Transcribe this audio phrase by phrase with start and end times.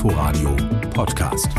[0.00, 0.56] Inforadio
[0.94, 1.52] Podcast.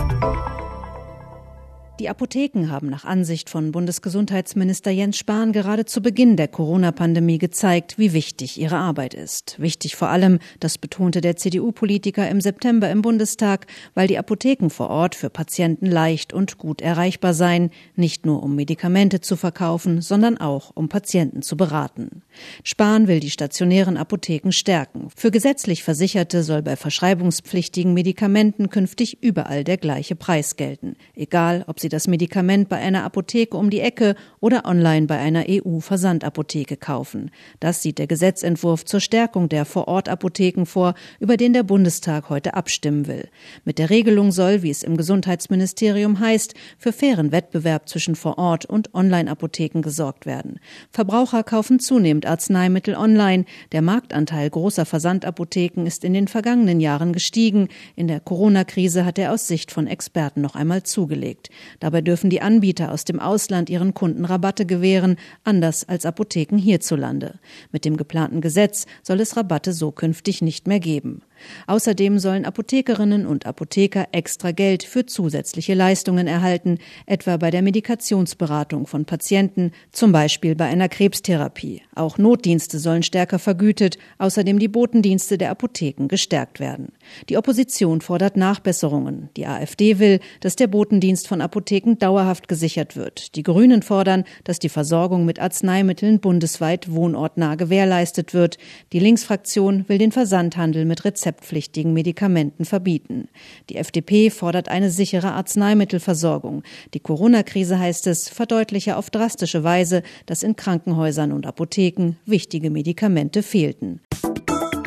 [2.02, 8.00] Die Apotheken haben nach Ansicht von Bundesgesundheitsminister Jens Spahn gerade zu Beginn der Corona-Pandemie gezeigt,
[8.00, 9.62] wie wichtig ihre Arbeit ist.
[9.62, 14.90] Wichtig vor allem, das betonte der CDU-Politiker im September im Bundestag, weil die Apotheken vor
[14.90, 20.40] Ort für Patienten leicht und gut erreichbar seien, nicht nur um Medikamente zu verkaufen, sondern
[20.40, 22.24] auch um Patienten zu beraten.
[22.64, 25.10] Spahn will die stationären Apotheken stärken.
[25.16, 31.80] Für gesetzlich Versicherte soll bei verschreibungspflichtigen Medikamenten künftig überall der gleiche Preis gelten, egal ob
[31.80, 37.32] sie das Medikament bei einer Apotheke um die Ecke oder online bei einer EU-Versandapotheke kaufen.
[37.60, 43.08] Das sieht der Gesetzentwurf zur Stärkung der Vorortapotheken vor, über den der Bundestag heute abstimmen
[43.08, 43.30] will.
[43.66, 48.94] Mit der Regelung soll, wie es im Gesundheitsministerium heißt, für fairen Wettbewerb zwischen Vorort- und
[48.94, 50.60] Online-Apotheken gesorgt werden.
[50.92, 53.46] Verbraucher kaufen zunehmend Arzneimittel online.
[53.72, 57.68] Der Marktanteil großer Versandapotheken ist in den vergangenen Jahren gestiegen.
[57.96, 61.50] In der Corona-Krise hat er aus Sicht von Experten noch einmal zugelegt.
[61.82, 67.40] Dabei dürfen die Anbieter aus dem Ausland ihren Kunden Rabatte gewähren, anders als Apotheken hierzulande.
[67.72, 71.24] Mit dem geplanten Gesetz soll es Rabatte so künftig nicht mehr geben.
[71.68, 78.88] Außerdem sollen Apothekerinnen und Apotheker extra Geld für zusätzliche Leistungen erhalten, etwa bei der Medikationsberatung
[78.88, 81.82] von Patienten, zum Beispiel bei einer Krebstherapie.
[81.96, 86.94] Auch Notdienste sollen stärker vergütet, außerdem die Botendienste der Apotheken gestärkt werden.
[87.30, 89.30] Die Opposition fordert Nachbesserungen.
[89.36, 93.36] Die AfD will, dass der Botendienst von Apotheken dauerhaft gesichert wird.
[93.36, 98.58] Die Grünen fordern, dass die Versorgung mit Arzneimitteln bundesweit wohnortnah gewährleistet wird.
[98.94, 103.28] Die Linksfraktion will den Versandhandel mit Rezepten rezeptpflichtigen Medikamenten verbieten.
[103.70, 106.64] Die FDP fordert eine sichere Arzneimittelversorgung.
[106.94, 113.44] Die Corona-Krise, heißt es, verdeutliche auf drastische Weise, dass in Krankenhäusern und Apotheken wichtige Medikamente
[113.44, 114.02] fehlten.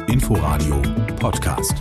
[0.09, 0.81] Inforadio
[1.19, 1.75] Podcast.